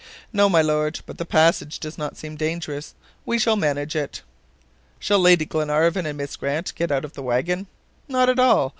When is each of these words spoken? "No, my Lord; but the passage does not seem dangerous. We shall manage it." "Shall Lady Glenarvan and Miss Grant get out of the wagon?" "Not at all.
"No, 0.33 0.49
my 0.49 0.63
Lord; 0.63 0.99
but 1.05 1.19
the 1.19 1.25
passage 1.27 1.79
does 1.79 1.95
not 1.95 2.17
seem 2.17 2.35
dangerous. 2.35 2.95
We 3.23 3.37
shall 3.37 3.55
manage 3.55 3.95
it." 3.95 4.23
"Shall 4.97 5.19
Lady 5.19 5.45
Glenarvan 5.45 6.07
and 6.07 6.17
Miss 6.17 6.35
Grant 6.37 6.73
get 6.73 6.91
out 6.91 7.05
of 7.05 7.13
the 7.13 7.21
wagon?" 7.21 7.67
"Not 8.09 8.27
at 8.27 8.39
all. 8.39 8.69